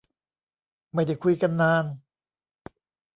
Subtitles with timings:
[0.93, 1.85] ไม่ได้คุยกันนาน